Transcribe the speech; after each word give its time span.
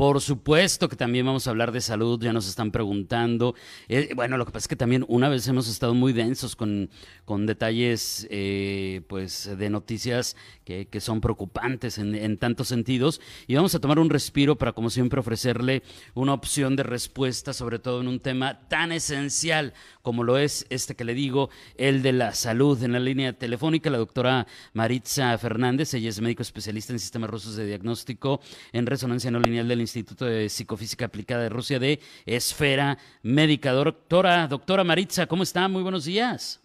Por 0.00 0.22
supuesto 0.22 0.88
que 0.88 0.96
también 0.96 1.26
vamos 1.26 1.46
a 1.46 1.50
hablar 1.50 1.72
de 1.72 1.82
salud, 1.82 2.18
ya 2.18 2.32
nos 2.32 2.48
están 2.48 2.70
preguntando. 2.70 3.54
Eh, 3.86 4.08
bueno, 4.16 4.38
lo 4.38 4.46
que 4.46 4.50
pasa 4.50 4.64
es 4.64 4.68
que 4.68 4.74
también 4.74 5.04
una 5.08 5.28
vez 5.28 5.46
hemos 5.46 5.68
estado 5.68 5.92
muy 5.92 6.14
densos 6.14 6.56
con, 6.56 6.88
con 7.26 7.44
detalles 7.44 8.26
eh, 8.30 9.02
pues 9.08 9.50
de 9.58 9.68
noticias 9.68 10.36
que, 10.64 10.86
que 10.86 11.02
son 11.02 11.20
preocupantes 11.20 11.98
en, 11.98 12.14
en, 12.14 12.38
tantos 12.38 12.68
sentidos 12.68 13.20
y 13.46 13.56
vamos 13.56 13.74
a 13.74 13.78
tomar 13.78 13.98
un 13.98 14.08
respiro 14.08 14.56
para 14.56 14.72
como 14.72 14.88
siempre 14.88 15.20
ofrecerle 15.20 15.82
una 16.14 16.32
opción 16.32 16.76
de 16.76 16.82
respuesta, 16.82 17.52
sobre 17.52 17.78
todo 17.78 18.00
en 18.00 18.08
un 18.08 18.20
tema 18.20 18.68
tan 18.68 18.92
esencial 18.92 19.74
como 20.00 20.24
lo 20.24 20.38
es 20.38 20.64
este 20.70 20.96
que 20.96 21.04
le 21.04 21.12
digo, 21.12 21.50
el 21.76 22.00
de 22.00 22.12
la 22.12 22.32
salud. 22.32 22.82
En 22.82 22.92
la 22.92 23.00
línea 23.00 23.34
telefónica, 23.34 23.90
la 23.90 23.98
doctora 23.98 24.46
Maritza 24.72 25.36
Fernández, 25.36 25.92
ella 25.92 26.08
es 26.08 26.22
médico 26.22 26.40
especialista 26.40 26.94
en 26.94 26.98
sistemas 26.98 27.28
rusos 27.28 27.54
de 27.56 27.66
diagnóstico 27.66 28.40
en 28.72 28.86
resonancia 28.86 29.30
no 29.30 29.40
lineal 29.40 29.68
del 29.68 29.89
Instituto 29.98 30.24
de 30.24 30.48
Psicofísica 30.48 31.06
Aplicada 31.06 31.42
de 31.42 31.48
Rusia 31.48 31.78
de 31.78 31.98
Esfera 32.26 32.98
Médica. 33.22 33.72
Doctora, 33.72 34.46
doctora 34.46 34.84
Maritza, 34.84 35.26
¿cómo 35.26 35.42
está? 35.42 35.66
Muy 35.68 35.82
buenos 35.82 36.04
días. 36.04 36.62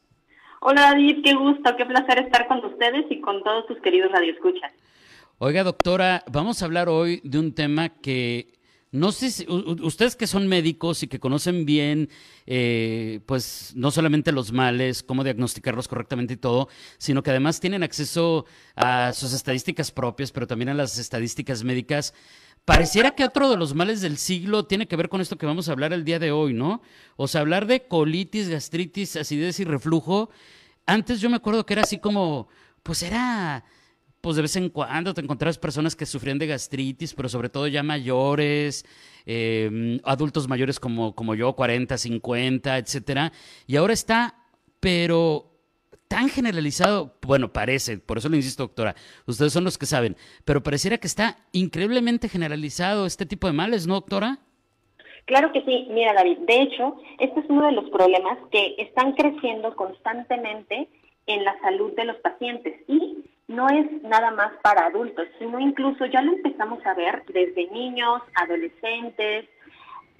Hola 0.61 0.81
David, 0.81 1.17
qué 1.23 1.33
gusto, 1.33 1.75
qué 1.77 1.85
placer 1.85 2.19
estar 2.19 2.47
con 2.47 2.63
ustedes 2.63 3.05
y 3.09 3.21
con 3.21 3.43
todos 3.43 3.67
tus 3.67 3.79
queridos 3.81 4.11
radioescuchas. 4.11 4.71
Oiga, 5.37 5.63
doctora, 5.63 6.23
vamos 6.31 6.61
a 6.61 6.65
hablar 6.65 6.87
hoy 6.87 7.21
de 7.23 7.39
un 7.39 7.53
tema 7.53 7.89
que 7.89 8.55
no 8.95 9.11
sé 9.11 9.29
si 9.29 9.45
ustedes 9.49 10.15
que 10.15 10.25
son 10.25 10.47
médicos 10.47 11.03
y 11.03 11.09
que 11.09 11.19
conocen 11.19 11.65
bien, 11.65 12.07
eh, 12.45 13.19
pues 13.25 13.73
no 13.75 13.91
solamente 13.91 14.31
los 14.31 14.53
males, 14.53 15.03
cómo 15.03 15.25
diagnosticarlos 15.25 15.89
correctamente 15.89 16.35
y 16.35 16.37
todo, 16.37 16.69
sino 16.97 17.21
que 17.21 17.31
además 17.31 17.59
tienen 17.59 17.83
acceso 17.83 18.45
a 18.73 19.11
sus 19.11 19.33
estadísticas 19.33 19.91
propias, 19.91 20.31
pero 20.31 20.47
también 20.47 20.69
a 20.69 20.73
las 20.73 20.97
estadísticas 20.97 21.65
médicas. 21.65 22.13
Pareciera 22.65 23.11
que 23.11 23.23
otro 23.23 23.51
de 23.51 23.57
los 23.57 23.75
males 23.75 24.01
del 24.01 24.17
siglo 24.17 24.65
tiene 24.65 24.87
que 24.87 24.95
ver 24.95 25.07
con 25.07 25.21
esto 25.21 25.37
que 25.37 25.45
vamos 25.45 25.69
a 25.69 25.71
hablar 25.71 25.93
el 25.93 26.03
día 26.03 26.17
de 26.17 26.31
hoy, 26.31 26.55
¿no? 26.55 26.81
O 27.15 27.27
sea, 27.27 27.41
hablar 27.41 27.67
de 27.67 27.87
colitis, 27.87 28.49
gastritis, 28.49 29.15
acidez 29.15 29.59
y 29.59 29.65
reflujo. 29.65 30.31
Antes 30.87 31.21
yo 31.21 31.29
me 31.29 31.35
acuerdo 31.35 31.63
que 31.63 31.73
era 31.73 31.83
así 31.83 31.99
como, 31.99 32.47
pues 32.81 33.03
era, 33.03 33.63
pues 34.19 34.35
de 34.35 34.41
vez 34.41 34.55
en 34.55 34.69
cuando 34.69 35.13
te 35.13 35.21
encontrabas 35.21 35.59
personas 35.59 35.95
que 35.95 36.07
sufrían 36.07 36.39
de 36.39 36.47
gastritis, 36.47 37.13
pero 37.13 37.29
sobre 37.29 37.49
todo 37.49 37.67
ya 37.67 37.83
mayores, 37.83 38.83
eh, 39.27 40.01
adultos 40.03 40.47
mayores 40.47 40.79
como, 40.79 41.13
como 41.13 41.35
yo, 41.35 41.55
40, 41.55 41.99
50, 41.99 42.79
etcétera. 42.79 43.31
Y 43.67 43.75
ahora 43.75 43.93
está, 43.93 44.43
pero 44.79 45.54
tan 46.07 46.29
generalizado, 46.29 47.15
bueno, 47.21 47.51
parece, 47.51 47.97
por 47.97 48.17
eso 48.17 48.29
le 48.29 48.37
insisto, 48.37 48.63
doctora, 48.63 48.95
ustedes 49.25 49.53
son 49.53 49.63
los 49.63 49.77
que 49.77 49.85
saben, 49.85 50.15
pero 50.43 50.63
pareciera 50.63 50.97
que 50.97 51.07
está 51.07 51.37
increíblemente 51.51 52.29
generalizado 52.29 53.05
este 53.05 53.25
tipo 53.25 53.47
de 53.47 53.53
males, 53.53 53.87
¿no, 53.87 53.95
doctora? 53.95 54.39
Claro 55.25 55.51
que 55.51 55.63
sí, 55.63 55.87
mira 55.89 56.13
David, 56.13 56.37
de 56.39 56.61
hecho, 56.61 56.97
este 57.19 57.39
es 57.39 57.45
uno 57.49 57.65
de 57.65 57.71
los 57.71 57.89
problemas 57.89 58.37
que 58.51 58.75
están 58.77 59.13
creciendo 59.13 59.75
constantemente 59.75 60.87
en 61.25 61.43
la 61.43 61.59
salud 61.61 61.93
de 61.95 62.05
los 62.05 62.17
pacientes 62.17 62.75
y 62.87 63.25
no 63.47 63.67
es 63.69 64.03
nada 64.03 64.31
más 64.31 64.51
para 64.61 64.85
adultos, 64.85 65.27
sino 65.39 65.59
incluso 65.59 66.05
ya 66.05 66.21
lo 66.21 66.33
empezamos 66.33 66.85
a 66.85 66.93
ver 66.93 67.23
desde 67.27 67.69
niños, 67.71 68.21
adolescentes, 68.35 69.45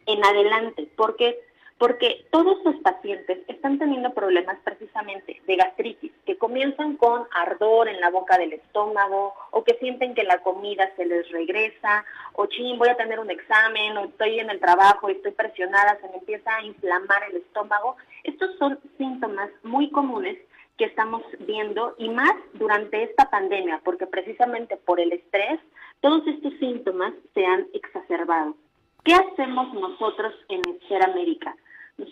en 0.08 0.23
adelante, 0.23 0.88
porque 0.95 1.38
porque 1.78 2.26
todos 2.31 2.64
los 2.64 2.76
pacientes 2.78 3.40
están 3.48 3.78
teniendo 3.78 4.14
problemas 4.14 4.58
precisamente 4.64 5.42
de 5.45 5.56
gastritis, 5.58 6.11
que 6.26 6.38
comienzan 6.38 6.95
con 6.95 7.27
ardor 7.32 7.89
en 7.89 7.99
la 7.99 8.10
boca 8.10 8.38
del 8.38 8.54
estómago, 8.54 9.33
o 9.52 9.64
que 9.64 9.76
sienten 9.76 10.16
que 10.16 10.23
la 10.23 10.39
comida 10.39 10.89
se 10.95 11.05
les 11.05 11.30
regresa, 11.32 12.05
o 12.33 12.45
ching, 12.45 12.77
voy 12.77 12.89
a 12.89 12.98
tener 12.98 13.20
un 13.20 13.30
examen, 13.30 13.98
o 13.98 14.05
estoy 14.05 14.39
en 14.39 14.49
el 14.49 14.60
trabajo 14.60 15.10
y 15.10 15.14
estoy 15.14 15.32
presionada, 15.32 15.99
se 15.99 16.08
me 16.10 16.17
empieza 16.17 16.55
a 16.55 16.64
inflamar 16.64 17.23
el 17.30 17.38
estómago. 17.38 17.98
Estos 18.23 18.58
son 18.58 18.80
síntomas 18.98 19.49
muy 19.64 19.89
comunes 19.92 20.38
que 20.78 20.86
estamos 20.86 21.23
viendo 21.39 21.95
y 21.98 22.10
más 22.10 22.36
durante 22.54 23.04
esta 23.04 23.30
pandemia, 23.30 23.82
porque 23.83 24.08
precisamente 24.08 24.78
por 24.78 24.99
el 24.99 25.11
estrés, 25.11 25.60
todos 25.99 26.26
estos 26.28 26.54
síntomas 26.60 27.14
se 27.33 27.45
han 27.45 27.67
exacerbado. 27.73 28.55
¿Qué 29.04 29.14
hacemos 29.14 29.73
nosotros 29.73 30.33
en 30.49 30.61
Esfera 30.76 31.14
Médica? 31.14 31.55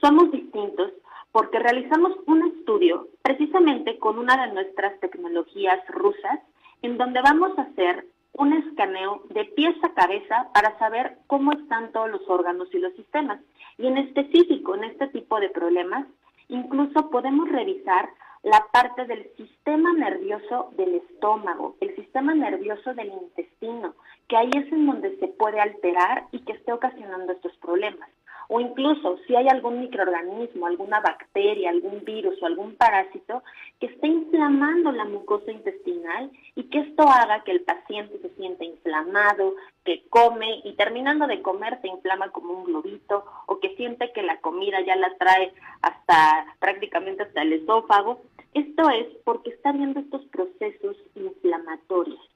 Somos 0.02 0.32
distintos 0.32 0.92
porque 1.32 1.60
realizamos 1.60 2.14
un 2.28 2.44
estudio 2.48 3.08
precisamente 3.22 3.98
con 4.00 4.18
una 4.18 4.46
de 4.46 4.54
nuestras 4.54 5.00
tecnologías 5.00 5.80
rusas, 5.88 6.40
en 6.82 6.98
donde 6.98 7.22
vamos 7.22 7.58
a 7.58 7.64
hacer 7.64 8.06
un 8.34 8.54
escaneo 8.54 9.24
de 9.30 9.46
pies 9.46 9.76
a 9.84 9.94
cabeza 9.94 10.50
para 10.54 10.78
saber 10.80 11.18
cómo 11.28 11.52
están 11.52 11.92
todos 11.92 12.10
los 12.10 12.22
órganos 12.30 12.68
y 12.74 12.80
los 12.80 12.94
sistemas. 12.94 13.42
Y 13.78 13.88
en 13.88 13.98
específico, 13.98 14.76
en 14.76 14.86
este 14.86 15.08
tipo 15.08 15.40
de 15.40 15.50
problemas, 15.50 16.08
incluso 16.50 17.10
podemos 17.10 17.50
revisar 17.50 18.10
la 18.44 18.66
parte 18.72 19.06
del 19.06 19.30
sistema 19.38 19.94
nervioso 19.94 20.70
del 20.76 20.96
estómago, 20.96 21.78
el 21.80 21.96
sistema 21.96 22.36
nervioso 22.36 22.94
del 22.94 23.08
intestino, 23.08 23.96
que 24.28 24.38
ahí 24.38 24.52
es 24.56 24.72
en 24.72 24.86
donde 24.86 25.18
se 25.18 25.28
puede 25.30 25.60
alterar 25.60 26.28
y 26.32 26.40
que 26.40 26.54
esté 26.54 26.74
ocasionando 26.74 27.32
estos 27.32 27.56
problemas. 27.58 28.10
O 28.56 28.60
incluso 28.60 29.18
si 29.26 29.36
hay 29.36 29.48
algún 29.48 29.80
microorganismo, 29.80 30.68
alguna 30.68 31.00
bacteria, 31.00 31.72
algún 31.72 32.06
virus 32.06 32.40
o 32.40 32.46
algún 32.46 32.76
parásito 32.76 33.42
que 33.80 33.88
esté 33.88 34.06
inflamando 34.06 34.92
la 34.92 35.06
mucosa 35.06 35.52
intestinal 35.52 36.30
y 36.54 36.66
que 36.66 36.82
esto 36.82 37.02
haga 37.02 37.44
que 37.44 37.50
el 37.50 37.62
paciente 37.62 38.20
se 38.22 38.30
sienta 38.36 38.64
inflamado, 38.64 39.56
que 39.84 40.04
come 40.08 40.62
y 40.66 40.74
terminando 40.74 41.26
de 41.26 41.42
comer 41.42 41.82
se 41.82 41.88
inflama 41.88 42.30
como 42.30 42.54
un 42.54 42.66
globito 42.66 43.26
o 43.48 43.60
que 43.60 43.76
siente 43.76 44.12
que 44.12 44.22
la 44.22 44.40
comida 44.40 44.82
ya 44.82 44.98
la 44.98 45.18
trae 45.18 45.52
hasta 45.82 46.46
prácticamente 46.60 47.24
hasta 47.24 47.42
el 47.42 47.54
esófago 47.54 48.22
esto 48.54 48.88
es 48.92 49.08
porque 49.24 49.50
está 49.50 49.72
viendo 49.72 50.00
estos 50.00 50.24
procesos 50.26 50.96
inflamatorios 51.16 52.33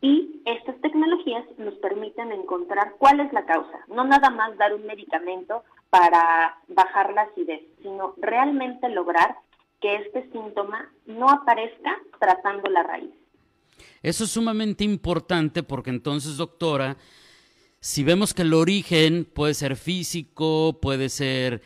y 0.00 0.42
estas 0.44 0.80
tecnologías 0.80 1.44
nos 1.58 1.74
permiten 1.74 2.32
encontrar 2.32 2.94
cuál 2.98 3.20
es 3.20 3.32
la 3.32 3.44
causa, 3.46 3.78
no 3.88 4.04
nada 4.04 4.30
más 4.30 4.56
dar 4.58 4.74
un 4.74 4.86
medicamento 4.86 5.62
para 5.90 6.58
bajar 6.68 7.12
la 7.12 7.22
acidez, 7.22 7.62
sino 7.82 8.14
realmente 8.18 8.88
lograr 8.88 9.36
que 9.80 9.94
este 9.96 10.30
síntoma 10.32 10.90
no 11.06 11.28
aparezca 11.28 11.98
tratando 12.18 12.70
la 12.70 12.82
raíz. 12.82 13.10
Eso 14.02 14.24
es 14.24 14.30
sumamente 14.30 14.84
importante 14.84 15.62
porque 15.62 15.90
entonces, 15.90 16.36
doctora, 16.36 16.96
si 17.80 18.04
vemos 18.04 18.34
que 18.34 18.42
el 18.42 18.54
origen 18.54 19.24
puede 19.24 19.54
ser 19.54 19.76
físico, 19.76 20.78
puede 20.80 21.08
ser 21.08 21.62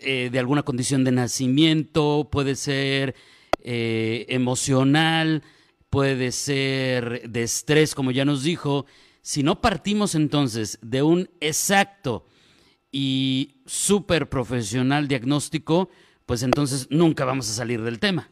eh, 0.00 0.28
de 0.30 0.38
alguna 0.38 0.62
condición 0.62 1.04
de 1.04 1.12
nacimiento, 1.12 2.28
puede 2.30 2.54
ser 2.54 3.14
eh, 3.60 4.26
emocional, 4.28 5.42
puede 5.94 6.32
ser 6.32 7.30
de 7.30 7.44
estrés, 7.44 7.94
como 7.94 8.10
ya 8.10 8.24
nos 8.24 8.42
dijo. 8.42 8.84
Si 9.22 9.44
no 9.44 9.60
partimos 9.60 10.16
entonces 10.16 10.76
de 10.82 11.04
un 11.04 11.30
exacto 11.40 12.24
y 12.90 13.60
súper 13.64 14.28
profesional 14.28 15.06
diagnóstico, 15.06 15.88
pues 16.26 16.42
entonces 16.42 16.88
nunca 16.90 17.24
vamos 17.24 17.48
a 17.48 17.52
salir 17.52 17.80
del 17.82 18.00
tema. 18.00 18.28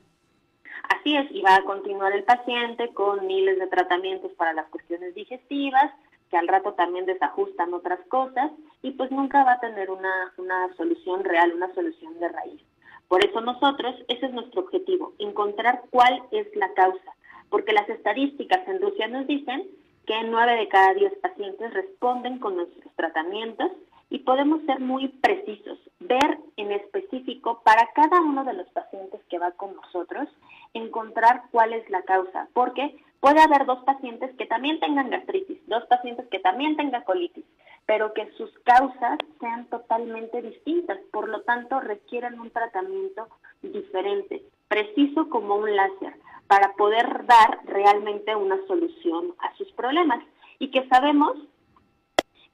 Así 0.89 1.17
es, 1.17 1.31
y 1.31 1.41
va 1.41 1.55
a 1.55 1.63
continuar 1.63 2.13
el 2.13 2.25
paciente 2.25 2.93
con 2.95 3.29
miles 3.29 3.61
de 3.61 3.69
tratamientos 3.69 4.33
para 4.33 4.53
las 4.55 4.67
cuestiones 4.67 5.15
digestivas, 5.15 5.93
que 6.33 6.37
al 6.37 6.49
rato 6.49 6.73
también 6.73 7.07
desajustan 7.07 7.73
otras 7.75 8.01
cosas, 8.09 8.51
y 8.83 8.91
pues 8.91 9.13
nunca 9.13 9.45
va 9.45 9.53
a 9.53 9.61
tener 9.61 9.89
una, 9.89 10.33
una 10.37 10.75
solución 10.77 11.23
real, 11.23 11.53
una 11.55 11.73
solución 11.75 12.19
de 12.19 12.29
raíz. 12.29 12.61
Por 13.07 13.25
eso 13.25 13.41
nosotros, 13.41 13.95
ese 14.09 14.27
es 14.27 14.33
nuestro 14.33 14.63
objetivo, 14.63 15.15
encontrar 15.21 15.83
cuál 15.91 16.23
es 16.33 16.49
la 16.57 16.73
causa, 16.75 17.13
porque 17.53 17.75
las 17.75 17.89
estadísticas 17.91 18.67
en 18.67 18.81
Rusia 18.81 19.09
nos 19.09 19.27
dicen 19.27 19.69
que 20.07 20.15
nueve 20.25 20.57
de 20.57 20.69
cada 20.69 20.95
diez 20.95 21.13
pacientes 21.19 21.75
responden 21.75 22.39
con 22.39 22.57
nuestros 22.57 22.91
tratamientos 22.97 23.71
y 24.09 24.21
podemos 24.21 24.63
ser 24.65 24.81
muy 24.81 25.09
precisos, 25.09 25.79
ver 26.01 26.39
en 26.57 26.73
específico 26.73 27.61
para 27.63 27.91
cada 27.95 28.23
uno 28.23 28.45
de 28.45 28.55
los 28.55 28.67
pacientes 28.71 29.21
que 29.29 29.39
va 29.39 29.51
con 29.51 29.77
nosotros, 29.77 30.31
encontrar 30.73 31.43
cuál 31.51 31.75
es 31.75 31.89
la 31.91 32.01
causa, 32.03 32.49
porque 32.55 32.97
puede 33.21 33.43
haber 33.43 33.67
dos 33.67 33.85
pacientes 33.85 34.35
que 34.37 34.47
también 34.47 34.81
tengan 34.81 35.11
gastritis, 35.11 35.59
dos 35.67 35.85
pacientes 35.87 36.27
que 36.29 36.39
también 36.39 36.79
tengan 36.79 37.05
colitis, 37.05 37.45
pero 37.85 38.15
que 38.15 38.31
sus 38.39 38.51
causas 38.61 39.19
sean 39.41 39.67
totalmente 39.67 40.41
distintas, 40.41 40.99
por 41.13 41.29
lo 41.29 41.43
tanto 41.43 41.81
requieren 41.81 42.41
un 42.41 42.51
tratamiento 42.51 43.29
diferente, 43.61 44.43
preciso 44.69 45.29
como 45.29 45.57
un 45.57 45.77
láser, 45.77 46.15
para 46.53 46.75
poder 46.75 47.25
dar 47.25 47.61
realmente 47.65 48.37
una 48.37 48.59
solución 48.67 49.35
a 49.39 49.57
sus 49.57 49.73
problemas 49.73 50.23
y 50.59 50.71
que 50.71 50.87
sabemos 50.87 51.33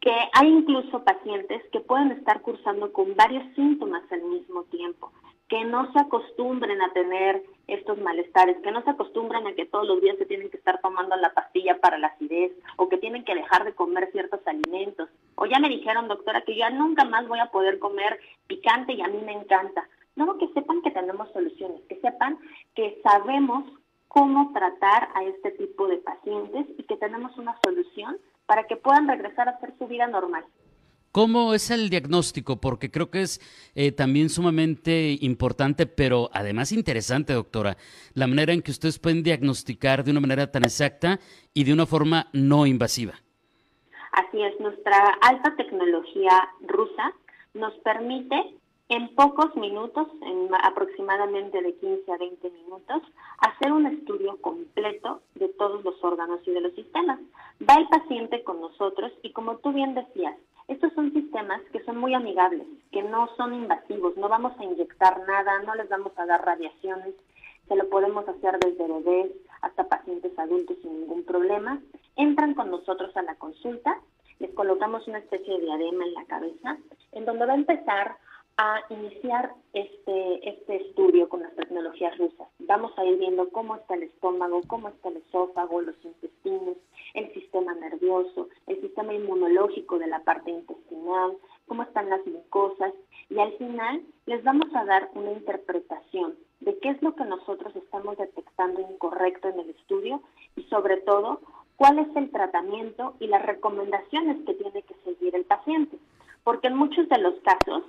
que 0.01 0.13
hay 0.35 0.47
incluso 0.47 1.03
pacientes 1.03 1.65
que 1.73 1.81
pueden 1.81 2.13
estar 2.13 2.41
cursando 2.43 2.93
con 2.93 3.17
varios 3.17 3.43
síntomas 3.57 4.05
al 4.13 4.23
mismo 4.23 4.63
tiempo, 4.71 5.11
que 5.49 5.65
no 5.65 5.93
se 5.93 5.99
acostumbren 5.99 6.81
a 6.81 6.93
tener 6.93 7.43
estos 7.67 7.99
malestares, 7.99 8.57
que 8.63 8.71
no 8.71 8.85
se 8.85 8.91
acostumbren 8.91 9.49
a 9.49 9.55
que 9.55 9.67
todos 9.67 9.89
los 9.89 10.01
días 10.01 10.17
se 10.17 10.27
tienen 10.27 10.49
que 10.49 10.59
estar 10.59 10.81
tomando 10.81 11.17
la 11.17 11.35
pastilla 11.35 11.81
para 11.81 11.99
la 11.99 12.07
acidez 12.07 12.53
o 12.77 12.89
que 12.89 12.99
tienen 12.99 13.25
que 13.25 13.35
dejar 13.35 13.65
de 13.65 13.75
comer 13.75 14.13
ciertos 14.13 14.47
alimentos. 14.47 15.09
O 15.35 15.47
ya 15.47 15.59
me 15.59 15.69
dijeron, 15.69 16.07
doctora, 16.07 16.43
que 16.43 16.55
ya 16.55 16.71
nunca 16.71 17.05
más 17.05 17.27
voy 17.27 17.41
a 17.41 17.51
poder 17.51 17.81
comer 17.81 18.21
picante 18.47 18.93
y 18.93 19.03
a 19.03 19.09
mí 19.09 19.19
me 19.27 19.33
encanta. 19.33 19.89
No, 20.15 20.39
que 20.39 20.47
sepan 20.55 20.83
que 20.83 20.93
tenemos 20.93 21.29
soluciones, 21.33 21.81
que 21.89 22.01
sepan 22.01 22.39
que 22.77 23.01
sabemos 23.03 23.65
cómo 24.09 24.53
tratar 24.53 25.09
a 25.15 25.23
este 25.25 25.53
tipo 25.53 25.87
de 25.87 25.99
pacientes 25.99 26.67
y 26.77 26.83
que 26.85 26.97
tenemos 26.97 27.37
una 27.39 27.59
solución 27.65 28.19
para 28.47 28.65
que 28.67 28.77
puedan 28.77 29.07
regresar 29.07 29.49
a 29.49 29.53
hacer 29.53 29.75
su 29.79 29.87
vida 29.87 30.07
normal. 30.07 30.45
¿Cómo 31.13 31.55
es 31.55 31.71
el 31.71 31.89
diagnóstico? 31.89 32.61
Porque 32.61 32.91
creo 32.91 33.11
que 33.11 33.23
es 33.23 33.41
eh, 33.75 33.93
también 33.93 34.29
sumamente 34.29 35.17
importante, 35.21 35.87
pero 35.87 36.29
además 36.33 36.71
interesante, 36.71 37.33
doctora, 37.33 37.77
la 38.15 38.27
manera 38.27 38.53
en 38.53 38.63
que 38.63 38.71
ustedes 38.71 38.99
pueden 38.99 39.23
diagnosticar 39.23 40.05
de 40.05 40.11
una 40.11 40.21
manera 40.21 40.51
tan 40.51 40.65
exacta 40.65 41.19
y 41.55 41.65
de 41.65 41.73
una 41.73 41.87
forma 41.87 42.29
no 42.33 42.67
invasiva. 42.67 43.15
Así 44.13 44.43
es, 44.43 44.61
nuestra 44.61 44.99
alta 45.23 45.57
tecnología 45.57 46.51
rusa 46.67 47.15
nos 47.55 47.75
permite 47.79 48.37
en 48.89 49.15
pocos 49.15 49.55
minutos, 49.57 50.09
en 50.23 50.49
aproximadamente 50.55 51.61
de 51.61 51.75
15 51.75 52.11
a 52.11 52.17
20 52.17 52.51
minutos, 52.51 53.03
hacer 53.39 53.73
un 53.73 53.87
estudio 53.87 54.41
completo 54.41 55.21
de 55.35 55.49
todos 55.49 55.85
los 55.85 56.03
órganos 56.03 56.41
y 56.47 56.53
de 56.53 56.63
los 56.63 56.73
sistemas. 56.75 57.21
Va 57.69 57.75
el 57.75 57.89
paciente 57.89 58.43
con 58.45 58.61
nosotros 58.61 59.13
y 59.23 59.33
como 59.33 59.59
tú 59.59 59.73
bien 59.73 59.95
decías, 59.95 60.37
estos 60.69 60.93
son 60.95 61.13
sistemas 61.13 61.61
que 61.73 61.83
son 61.85 61.99
muy 61.99 62.15
amigables, 62.15 62.67
que 62.91 63.03
no 63.03 63.29
son 63.37 63.55
invasivos, 63.55 64.17
no 64.17 64.29
vamos 64.29 64.53
a 64.59 64.65
inyectar 64.65 65.27
nada, 65.27 65.63
no 65.63 65.75
les 65.75 65.89
vamos 65.89 66.13
a 66.17 66.27
dar 66.27 66.45
radiaciones, 66.45 67.15
se 67.69 67.77
lo 67.77 67.89
podemos 67.91 68.27
hacer 68.27 68.59
desde 68.59 68.87
bebés 68.87 69.33
hasta 69.61 69.89
pacientes 69.89 70.39
adultos 70.39 70.77
sin 70.81 71.01
ningún 71.01 71.25
problema. 71.25 71.81
Entran 72.17 72.55
con 72.55 72.71
nosotros 72.71 73.15
a 73.17 73.23
la 73.23 73.35
consulta, 73.35 74.01
les 74.39 74.51
colocamos 74.55 75.07
una 75.09 75.19
especie 75.19 75.55
de 75.55 75.65
diadema 75.65 76.05
en 76.05 76.15
la 76.15 76.25
cabeza, 76.25 76.79
en 77.13 77.25
donde 77.27 77.47
va 77.47 77.53
a 77.53 77.57
empezar 77.57 78.17
a 78.59 78.81
iniciar 78.91 79.55
este, 79.73 80.49
este 80.49 80.77
estudio 80.89 81.29
con 81.29 81.43
las 81.43 81.55
tecnologías 81.55 82.19
rusas. 82.19 82.49
Vamos 82.59 82.93
a 82.99 83.05
ir 83.05 83.17
viendo 83.17 83.49
cómo 83.51 83.77
está 83.77 83.95
el 83.95 84.03
estómago, 84.03 84.63
cómo 84.67 84.89
está 84.89 85.11
el 85.11 85.19
esófago, 85.19 85.81
los 85.81 85.95
intestinos, 86.05 86.77
el 87.15 87.33
sistema 87.35 87.73
nervioso, 87.75 88.49
el 88.67 88.81
sistema 88.81 89.15
inmunológico 89.15 90.01
de 90.01 90.09
la 90.09 90.25
parte 90.25 90.51
intestinal, 90.51 91.37
cómo 91.69 91.85
están 91.85 92.11
las 92.11 92.25
glucosas 92.25 92.93
y 93.31 93.39
al 93.39 93.53
final 93.59 94.03
les 94.27 94.43
vamos 94.43 94.75
a 94.75 94.85
dar 94.85 95.09
una 95.15 95.33
interpretación 95.33 96.35
de 96.59 96.77
qué 96.81 96.91
es 96.91 97.01
lo 97.01 97.15
que 97.15 97.25
nosotros 97.25 97.77
estamos 97.77 98.19
detectando 98.19 98.81
incorrecto 98.81 99.49
en 99.49 99.61
el 99.61 99.71
estudio 99.71 100.21
y 100.57 100.65
sobre 100.65 100.97
todo 100.99 101.41
cuál 101.77 102.01
es 102.01 102.09
el 102.17 102.29
tratamiento 102.33 103.15
y 103.21 103.29
las 103.29 103.47
recomendaciones 103.47 104.45
que 104.45 104.55
tiene 104.55 104.83
que 104.83 104.95
seguir 105.05 105.37
el 105.37 105.45
paciente. 105.45 105.97
Porque 106.43 106.67
en 106.67 106.77
muchos 106.77 107.09
de 107.09 107.19
los 107.19 107.35
casos 107.41 107.85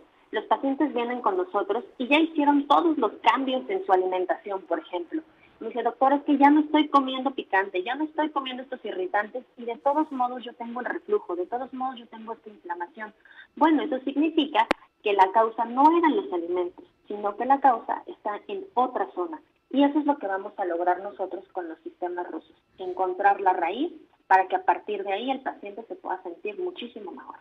pacientes 0.59 0.94
vienen 0.94 1.21
con 1.21 1.38
nosotros 1.38 1.85
y 1.97 2.07
ya 2.09 2.19
hicieron 2.19 2.67
todos 2.67 2.97
los 2.97 3.13
cambios 3.21 3.63
en 3.69 3.85
su 3.85 3.94
alimentación, 3.94 4.61
por 4.63 4.79
ejemplo. 4.79 5.21
Me 5.61 5.69
dice, 5.69 5.83
doctor, 5.83 6.11
es 6.11 6.23
que 6.23 6.38
ya 6.38 6.50
no 6.50 6.59
estoy 6.59 6.89
comiendo 6.89 7.31
picante, 7.31 7.81
ya 7.81 7.95
no 7.95 8.03
estoy 8.03 8.29
comiendo 8.29 8.63
estos 8.63 8.83
irritantes 8.83 9.45
y 9.57 9.63
de 9.63 9.77
todos 9.77 10.11
modos 10.11 10.44
yo 10.44 10.53
tengo 10.53 10.81
el 10.81 10.85
reflujo, 10.85 11.38
de 11.38 11.45
todos 11.45 11.73
modos 11.73 11.97
yo 11.97 12.07
tengo 12.07 12.33
esta 12.33 12.50
inflamación. 12.50 13.13
Bueno, 13.56 13.83
eso 13.83 14.00
significa 14.00 14.67
que 15.01 15.13
la 15.13 15.31
causa 15.31 15.63
no 15.63 15.83
eran 15.97 16.17
los 16.17 16.33
alimentos, 16.33 16.83
sino 17.07 17.38
que 17.38 17.45
la 17.45 17.61
causa 17.61 18.03
está 18.07 18.41
en 18.50 18.65
otra 18.73 19.09
zona. 19.15 19.39
Y 19.69 19.83
eso 19.83 20.00
es 20.00 20.06
lo 20.06 20.17
que 20.17 20.27
vamos 20.27 20.51
a 20.57 20.65
lograr 20.65 21.01
nosotros 21.01 21.45
con 21.53 21.69
los 21.69 21.79
sistemas 21.79 22.29
rusos, 22.29 22.56
encontrar 22.79 23.39
la 23.39 23.53
raíz 23.53 23.94
para 24.27 24.47
que 24.50 24.57
a 24.57 24.65
partir 24.65 25.06
de 25.06 25.13
ahí 25.13 25.31
el 25.31 25.39
paciente 25.39 25.85
se 25.88 25.95
pueda 25.95 26.21
sentir 26.23 26.59
muchísimo 26.59 27.11
mejor. 27.11 27.38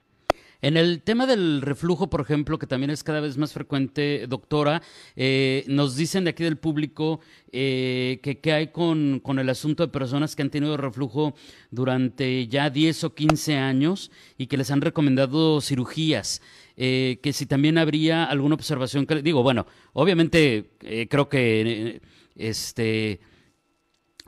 En 0.61 0.77
el 0.77 1.03
tema 1.03 1.27
del 1.27 1.63
reflujo, 1.63 2.11
por 2.11 2.21
ejemplo, 2.21 2.59
que 2.59 2.67
también 2.67 2.91
es 2.91 3.05
cada 3.05 3.21
vez 3.21 3.37
más 3.37 3.53
frecuente, 3.53 4.27
doctora, 4.29 4.83
eh, 5.15 5.65
nos 5.69 5.95
dicen 5.95 6.25
de 6.25 6.31
aquí 6.31 6.43
del 6.43 6.57
público 6.57 7.21
eh, 7.53 8.19
que 8.25 8.41
qué 8.41 8.53
hay 8.53 8.67
con, 8.69 9.21
con, 9.21 9.39
el 9.39 9.49
asunto 9.51 9.87
de 9.87 9.93
personas 9.93 10.35
que 10.35 10.43
han 10.43 10.51
tenido 10.51 10.77
reflujo 10.77 11.37
durante 11.71 12.49
ya 12.49 12.71
10 12.71 13.05
o 13.05 13.15
15 13.15 13.57
años 13.57 14.11
y 14.37 14.49
que 14.49 14.57
les 14.57 14.73
han 14.73 14.81
recomendado 14.81 15.61
cirugías. 15.61 16.43
Eh, 16.77 17.21
que 17.23 17.33
si 17.33 17.47
también 17.47 17.79
habría 17.79 18.25
alguna 18.25 18.57
observación 18.57 19.07
que 19.07 19.23
digo, 19.23 19.45
bueno, 19.45 19.67
obviamente 19.93 20.71
creo 21.09 21.29
que 21.29 22.01
este 22.35 23.21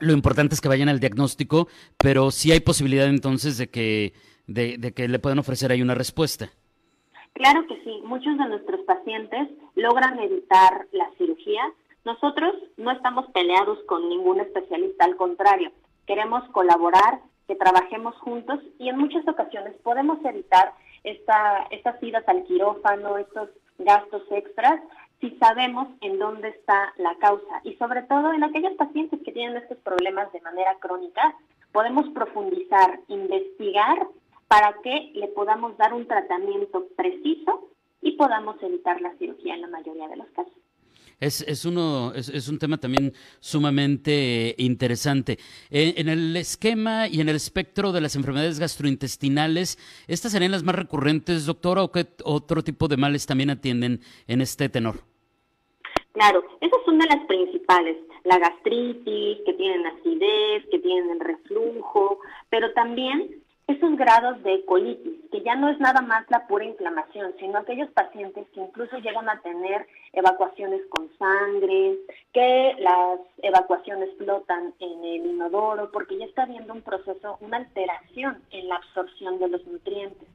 lo 0.00 0.12
importante 0.14 0.54
es 0.54 0.60
que 0.60 0.68
vayan 0.68 0.88
al 0.88 0.98
diagnóstico, 0.98 1.68
pero 1.98 2.30
sí 2.30 2.50
hay 2.52 2.60
posibilidad 2.60 3.06
entonces 3.06 3.58
de 3.58 3.68
que 3.68 4.14
de, 4.50 4.92
que 4.92 5.08
le 5.08 5.18
puedan 5.18 5.38
ofrecer 5.38 5.70
ahí 5.70 5.80
una 5.80 5.94
respuesta. 5.94 6.50
Claro 7.32 7.66
que 7.66 7.80
sí, 7.84 8.00
muchos 8.04 8.36
de 8.36 8.48
nuestros 8.48 8.80
pacientes 8.80 9.48
logran 9.76 10.18
evitar 10.18 10.86
la 10.92 11.08
cirugía. 11.16 11.62
Nosotros 12.04 12.54
no 12.76 12.90
estamos 12.90 13.30
peleados 13.30 13.78
con 13.86 14.08
ningún 14.08 14.40
especialista, 14.40 15.04
al 15.04 15.16
contrario, 15.16 15.70
queremos 16.06 16.42
colaborar, 16.50 17.20
que 17.46 17.54
trabajemos 17.56 18.16
juntos 18.16 18.60
y 18.78 18.88
en 18.88 18.98
muchas 18.98 19.26
ocasiones 19.26 19.74
podemos 19.82 20.18
evitar 20.24 20.72
esta, 21.04 21.66
estas 21.70 22.02
idas 22.02 22.22
al 22.28 22.44
quirófano, 22.44 23.18
estos 23.18 23.48
gastos 23.78 24.22
extras, 24.30 24.80
si 25.20 25.30
sabemos 25.38 25.88
en 26.00 26.18
dónde 26.18 26.48
está 26.48 26.92
la 26.96 27.14
causa 27.16 27.60
y 27.64 27.74
sobre 27.74 28.02
todo 28.02 28.32
en 28.32 28.44
aquellos 28.44 28.74
pacientes 28.74 29.20
que 29.24 29.32
tienen 29.32 29.56
estos 29.56 29.78
problemas 29.78 30.32
de 30.32 30.40
manera 30.40 30.76
crónica, 30.80 31.34
podemos 31.72 32.08
profundizar, 32.10 33.00
investigar 33.08 34.06
para 34.50 34.74
que 34.82 35.12
le 35.14 35.28
podamos 35.28 35.76
dar 35.78 35.94
un 35.94 36.08
tratamiento 36.08 36.88
preciso 36.96 37.70
y 38.02 38.16
podamos 38.16 38.60
evitar 38.60 39.00
la 39.00 39.16
cirugía 39.16 39.54
en 39.54 39.60
la 39.60 39.68
mayoría 39.68 40.08
de 40.08 40.16
los 40.16 40.26
casos. 40.30 40.52
Es, 41.20 41.42
es, 41.42 41.64
uno, 41.64 42.12
es, 42.16 42.48
un 42.48 42.58
tema 42.58 42.76
también 42.78 43.12
sumamente 43.38 44.56
interesante. 44.58 45.38
Eh, 45.70 45.94
en 45.98 46.08
el 46.08 46.36
esquema 46.36 47.06
y 47.06 47.20
en 47.20 47.28
el 47.28 47.36
espectro 47.36 47.92
de 47.92 48.00
las 48.00 48.16
enfermedades 48.16 48.58
gastrointestinales, 48.58 49.78
¿estas 50.08 50.32
serían 50.32 50.50
las 50.50 50.64
más 50.64 50.74
recurrentes, 50.74 51.46
doctora, 51.46 51.84
o 51.84 51.92
qué 51.92 52.08
otro 52.24 52.64
tipo 52.64 52.88
de 52.88 52.96
males 52.96 53.26
también 53.26 53.50
atienden 53.50 54.00
en 54.26 54.40
este 54.40 54.68
tenor? 54.68 54.96
Claro, 56.12 56.42
esas 56.60 56.80
son 56.84 56.98
de 56.98 57.06
las 57.06 57.24
principales. 57.26 57.98
La 58.24 58.38
gastritis, 58.38 59.38
que 59.46 59.52
tienen 59.52 59.86
acidez, 59.86 60.66
que 60.72 60.80
tienen 60.80 61.10
el 61.10 61.20
reflujo, 61.20 62.18
pero 62.48 62.72
también 62.72 63.44
esos 63.70 63.96
grados 63.96 64.42
de 64.42 64.64
colitis, 64.64 65.20
que 65.30 65.42
ya 65.42 65.54
no 65.54 65.68
es 65.68 65.78
nada 65.78 66.00
más 66.00 66.24
la 66.30 66.46
pura 66.46 66.64
inflamación, 66.64 67.34
sino 67.38 67.58
aquellos 67.58 67.90
pacientes 67.90 68.46
que 68.50 68.60
incluso 68.60 68.98
llegan 68.98 69.28
a 69.28 69.40
tener 69.40 69.86
evacuaciones 70.12 70.82
con 70.90 71.08
sangre, 71.18 71.98
que 72.32 72.76
las 72.78 73.20
evacuaciones 73.38 74.10
flotan 74.18 74.74
en 74.80 75.04
el 75.04 75.26
inodoro, 75.26 75.90
porque 75.92 76.18
ya 76.18 76.26
está 76.26 76.42
habiendo 76.42 76.72
un 76.72 76.82
proceso, 76.82 77.38
una 77.40 77.58
alteración 77.58 78.42
en 78.50 78.68
la 78.68 78.76
absorción 78.76 79.38
de 79.38 79.48
los 79.48 79.66
nutrientes. 79.66 80.28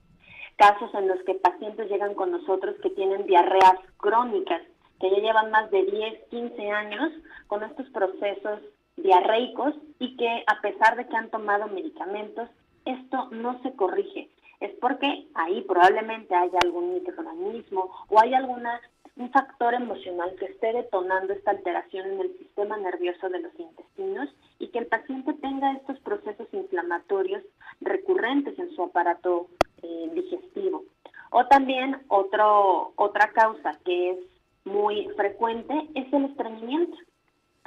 Casos 0.56 0.94
en 0.94 1.08
los 1.10 1.22
que 1.24 1.36
pacientes 1.36 1.90
llegan 1.90 2.14
con 2.14 2.32
nosotros 2.32 2.76
que 2.82 2.90
tienen 2.92 3.26
diarreas 3.26 3.76
crónicas, 3.98 4.62
que 5.00 5.10
ya 5.10 5.18
llevan 5.18 5.52
más 5.52 5.70
de 5.72 5.84
10, 5.84 6.30
15 6.30 6.72
años 6.72 7.12
con 7.48 7.64
estos 7.64 7.88
procesos 7.90 8.62
diarreicos 8.96 9.74
y 10.00 10.16
que 10.16 10.44
a 10.48 10.62
pesar 10.62 10.96
de 10.96 11.06
que 11.06 11.18
han 11.18 11.30
tomado 11.30 11.68
medicamentos, 11.68 12.50
esto 12.86 13.30
no 13.32 13.62
se 13.62 13.74
corrige. 13.74 14.30
Es 14.60 14.72
porque 14.80 15.28
ahí 15.34 15.62
probablemente 15.64 16.34
haya 16.34 16.60
algún 16.64 16.94
microorganismo 16.94 17.92
o 18.10 18.20
hay 18.22 18.34
alguna 18.34 18.80
un 19.18 19.32
factor 19.32 19.74
emocional 19.74 20.36
que 20.38 20.46
esté 20.46 20.74
detonando 20.74 21.34
esta 21.34 21.52
alteración 21.52 22.12
en 22.12 22.20
el 22.20 22.38
sistema 22.38 22.78
nervioso 22.78 23.30
de 23.30 23.40
los 23.40 23.58
intestinos 23.58 24.30
y 24.60 24.68
que 24.68 24.80
el 24.80 24.88
paciente 24.88 25.34
tenga 25.36 25.72
estos 25.72 26.00
procesos 26.00 26.48
inflamatorios 26.52 27.42
recurrentes 27.80 28.60
en 28.60 28.76
su 28.76 28.84
aparato 28.84 29.48
eh, 29.84 30.10
digestivo. 30.14 30.84
O 31.32 31.46
también 31.46 31.98
otro, 32.10 32.92
otra 32.96 33.32
causa 33.32 33.80
que 33.86 34.12
es 34.12 34.20
muy 34.66 35.08
frecuente 35.16 35.74
es 35.96 36.12
el 36.12 36.26
estreñimiento. 36.26 36.98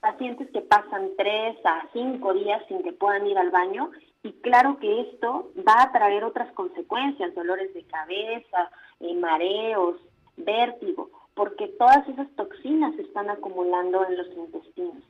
Pacientes 0.01 0.51
que 0.53 0.61
pasan 0.61 1.11
tres 1.17 1.57
a 1.65 1.89
cinco 1.93 2.35
días 2.35 2.63
sin 2.69 2.83
que 2.83 2.93
puedan 2.93 3.27
ir 3.27 3.39
al 3.39 3.51
baño 3.51 3.91
y 4.23 4.33
claro 4.41 4.79
que 4.79 5.01
esto 5.03 5.51
va 5.67 5.83
a 5.83 5.93
traer 5.93 6.25
otras 6.25 6.53
consecuencias, 6.53 7.35
dolores 7.35 7.73
de 7.75 7.85
cabeza, 7.85 8.71
eh, 9.01 9.15
mareos, 9.15 9.97
vértigo, 10.37 11.11
porque 11.35 11.69
todas 11.79 12.07
esas 12.09 12.29
toxinas 12.37 12.95
se 12.97 13.03
están 13.03 13.31
acumulando 13.31 14.05
en 14.07 14.17
los 14.17 14.27
intestinos. 14.37 15.03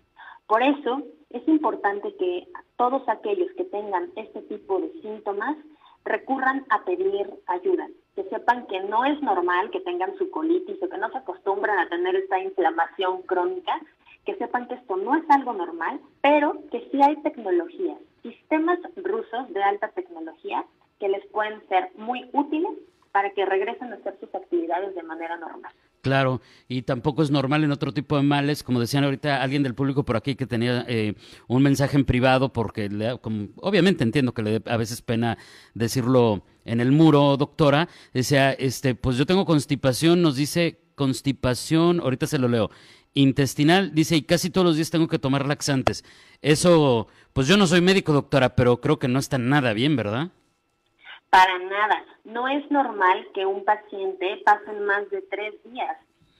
Por 0.47 0.63
eso 0.63 1.03
es 1.31 1.47
importante 1.49 2.15
que 2.17 2.49
todos 2.77 3.07
aquellos 3.09 3.51
que 3.53 3.65
tengan 3.65 4.11
este 4.17 4.43
tipo 4.43 4.81
de 4.81 4.91
síntomas 5.03 5.57
recurran 6.05 6.65
a 6.71 6.85
pedir 6.85 7.29
ayuda, 7.47 7.87
que 8.15 8.25
sepan 8.25 8.67
que 8.67 8.81
no 8.81 9.05
es 9.05 9.21
normal 9.23 9.71
que 9.71 9.81
tengan 9.81 10.17
su 10.17 10.31
colitis 10.31 10.83
o 10.83 10.89
que 10.89 10.99
no 10.99 11.11
se 11.11 11.19
acostumbran 11.19 11.79
a 11.79 11.89
tener 11.89 12.17
esta 12.17 12.39
inflamación 12.39 13.23
crónica, 13.23 13.79
que 14.25 14.37
sepan 14.37 14.69
que 14.69 14.75
esto 14.75 14.97
no 14.97 15.17
es 15.17 15.25
algo 15.31 15.53
normal, 15.53 16.01
pero 16.23 16.55
que 16.71 16.89
sí 16.91 17.01
hay 17.03 17.17
tecnologías, 17.17 17.99
sistemas 18.33 18.79
rusos 18.97 19.53
de 19.53 19.63
alta 19.63 19.89
tecnología 19.89 20.65
que 20.99 21.09
les 21.09 21.25
pueden 21.27 21.61
ser 21.69 21.91
muy 21.97 22.29
útiles 22.33 22.73
para 23.13 23.31
que 23.31 23.45
regresen 23.45 23.93
a 23.93 23.97
hacer 23.97 24.17
sus 24.21 24.35
actividades 24.35 24.95
de 24.95 25.03
manera 25.03 25.37
normal. 25.37 25.73
Claro, 26.03 26.41
y 26.69 26.83
tampoco 26.83 27.23
es 27.23 27.31
normal 27.31 27.65
en 27.65 27.73
otro 27.73 27.93
tipo 27.93 28.17
de 28.17 28.23
males, 28.23 28.63
como 28.63 28.79
decían 28.79 29.05
ahorita 29.05 29.43
alguien 29.43 29.63
del 29.63 29.75
público 29.75 30.05
por 30.05 30.17
aquí 30.17 30.37
que 30.37 30.47
tenía 30.47 30.85
eh, 30.87 31.15
un 31.49 31.63
mensaje 31.63 31.97
en 31.97 32.05
privado, 32.05 32.53
porque 32.53 32.89
le, 32.89 33.19
como, 33.19 33.49
obviamente 33.57 34.05
entiendo 34.05 34.33
que 34.33 34.43
le 34.43 34.63
a 34.67 34.77
veces 34.77 35.03
pena 35.03 35.37
decirlo 35.75 36.45
en 36.65 36.81
el 36.81 36.93
muro, 36.93 37.37
doctora, 37.37 37.89
decía, 38.15 38.53
este, 38.53 38.95
pues 38.95 39.17
yo 39.17 39.27
tengo 39.27 39.45
constipación, 39.45 40.23
nos 40.23 40.37
dice 40.37 40.79
constipación, 40.95 42.01
ahorita 42.01 42.27
se 42.27 42.39
lo 42.39 42.49
leo, 42.49 42.71
intestinal, 43.15 43.95
dice, 43.95 44.17
y 44.17 44.23
casi 44.23 44.51
todos 44.51 44.67
los 44.67 44.77
días 44.77 44.91
tengo 44.91 45.09
que 45.09 45.19
tomar 45.19 45.47
laxantes. 45.47 46.05
Eso, 46.43 47.09
pues 47.33 47.49
yo 47.49 47.57
no 47.57 47.67
soy 47.67 47.81
médico, 47.81 48.13
doctora, 48.13 48.55
pero 48.55 48.81
creo 48.81 48.99
que 48.99 49.09
no 49.09 49.19
está 49.19 49.39
nada 49.39 49.73
bien, 49.73 49.97
¿verdad? 49.97 50.29
Para 51.31 51.59
nada. 51.59 52.05
No 52.25 52.49
es 52.49 52.71
normal 52.71 53.27
que 53.35 53.47
un 53.47 53.65
paciente 53.65 54.41
pase 54.45 54.73
más 54.81 55.09
de 55.11 55.23
tres 55.23 55.55
días 55.65 55.97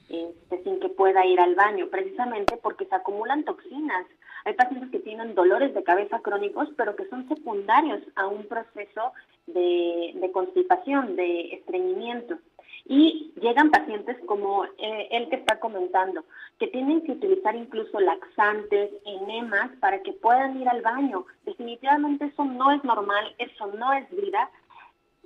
este, 0.09 0.63
sin 0.65 0.81
que 0.81 0.89
pueda 0.89 1.27
ir 1.27 1.41
al 1.41 1.55
baño, 1.55 1.89
precisamente 1.91 2.57
porque 2.63 2.87
se 2.87 2.95
acumulan 2.95 3.45
toxinas. 3.45 4.07
Hay 4.45 4.55
pacientes 4.55 4.91
que 4.91 5.01
tienen 5.01 5.35
dolores 5.35 5.75
de 5.75 5.83
cabeza 5.83 6.21
crónicos, 6.21 6.69
pero 6.77 6.97
que 6.97 7.09
son 7.09 7.29
secundarios 7.29 8.01
a 8.15 8.27
un 8.27 8.47
proceso 8.47 9.13
de, 9.47 10.13
de 10.15 10.33
constipación, 10.33 11.17
de 11.17 11.55
estreñimiento. 11.55 12.39
Y 12.89 13.33
llegan 13.41 13.71
pacientes 13.71 14.17
como 14.27 14.65
eh, 14.65 15.09
el 15.11 15.29
que 15.29 15.37
está 15.37 15.61
comentando, 15.61 16.25
que 16.59 16.69
tienen 16.69 17.05
que 17.05 17.13
utilizar 17.13 17.55
incluso 17.55 18.01
laxantes, 18.01 18.91
enemas, 19.05 19.71
para 19.79 20.03
que 20.03 20.13
puedan 20.15 20.61
ir 20.61 20.69
al 20.69 20.83
baño. 20.83 21.27
Definitivamente 21.45 22.25
eso 22.25 22.45
no 22.45 22.73
es 22.73 22.83
normal, 22.85 23.35
eso 23.39 23.67
no 23.67 23.93
es 23.93 24.11
vida, 24.11 24.51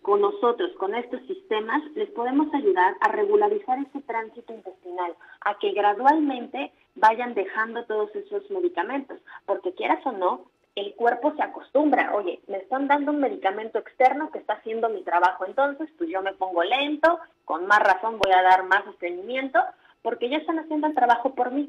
con 0.03 0.21
nosotros, 0.21 0.73
con 0.79 0.95
estos 0.95 1.23
sistemas, 1.27 1.81
les 1.95 2.11
podemos 2.11 2.53
ayudar 2.53 2.97
a 3.01 3.09
regularizar 3.09 3.79
ese 3.79 4.01
tránsito 4.01 4.53
intestinal, 4.53 5.15
a 5.43 5.59
que 5.59 5.71
gradualmente 5.73 6.73
vayan 6.97 7.35
dejando 7.35 7.85
todos 7.85 8.15
esos 8.15 8.51
medicamentos, 8.51 9.19
porque 9.47 9.73
quieras 9.75 10.05
o 10.05 10.13
no, 10.13 10.45
el 10.75 10.95
cuerpo 10.95 11.33
se 11.37 11.43
acostumbra, 11.43 12.15
oye, 12.15 12.41
me 12.49 12.59
están 12.59 12.89
dando 12.89 13.13
un 13.13 13.21
medicamento 13.21 13.79
externo 13.79 14.31
que 14.31 14.39
está 14.39 14.55
haciendo 14.55 14.89
mi 14.89 15.03
trabajo, 15.03 15.45
entonces 15.47 15.89
pues 15.99 16.11
yo 16.11 16.23
me 16.23 16.33
pongo 16.33 16.65
lento, 16.65 17.19
con 17.45 17.67
más 17.67 17.81
razón 17.81 18.19
voy 18.19 18.33
a 18.33 18.43
dar 18.43 18.65
más 18.65 18.85
sostenimiento, 18.85 19.59
porque 20.03 20.29
ya 20.29 20.39
están 20.39 20.59
haciendo 20.59 20.87
el 20.87 20.95
trabajo 20.95 21.35
por 21.35 21.51
mí. 21.51 21.69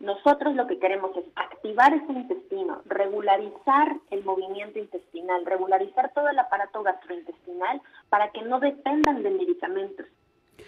Nosotros 0.00 0.54
lo 0.56 0.66
que 0.66 0.78
queremos 0.78 1.16
es 1.16 1.24
activar 1.36 1.94
ese 1.94 2.12
intestino, 2.12 2.82
regularizar 2.86 3.96
el 4.10 4.24
movimiento 4.24 4.80
intestinal, 4.80 5.46
regularizar 5.46 6.12
todo 6.12 6.28
el 6.28 6.38
aparato 6.38 6.82
gastrointestinal 6.82 7.80
para 8.08 8.30
que 8.30 8.42
no 8.42 8.58
dependan 8.58 9.22
de 9.22 9.30
medicamentos. 9.30 10.06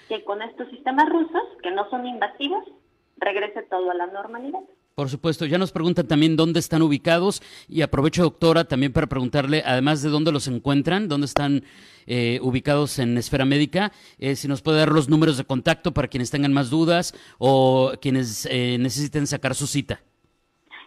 Que 0.08 0.24
con 0.24 0.40
estos 0.40 0.68
sistemas 0.68 1.08
rusos, 1.08 1.42
que 1.62 1.72
no 1.72 1.88
son 1.90 2.06
invasivos, 2.06 2.64
regrese 3.16 3.62
todo 3.62 3.90
a 3.90 3.94
la 3.94 4.06
normalidad. 4.06 4.62
Por 4.94 5.08
supuesto, 5.08 5.44
ya 5.44 5.58
nos 5.58 5.72
preguntan 5.72 6.06
también 6.06 6.36
dónde 6.36 6.60
están 6.60 6.80
ubicados 6.80 7.42
y 7.68 7.82
aprovecho, 7.82 8.22
doctora, 8.22 8.62
también 8.62 8.92
para 8.92 9.08
preguntarle, 9.08 9.60
además 9.66 10.02
de 10.02 10.08
dónde 10.08 10.30
los 10.30 10.46
encuentran, 10.46 11.08
dónde 11.08 11.24
están 11.24 11.64
eh, 12.06 12.38
ubicados 12.42 13.00
en 13.00 13.18
Esfera 13.18 13.44
Médica, 13.44 13.90
eh, 14.20 14.36
si 14.36 14.46
nos 14.46 14.62
puede 14.62 14.78
dar 14.78 14.92
los 14.92 15.08
números 15.08 15.36
de 15.36 15.44
contacto 15.44 15.90
para 15.90 16.06
quienes 16.06 16.30
tengan 16.30 16.52
más 16.52 16.70
dudas 16.70 17.12
o 17.38 17.90
quienes 18.00 18.46
eh, 18.46 18.76
necesiten 18.78 19.26
sacar 19.26 19.56
su 19.56 19.66
cita. 19.66 20.00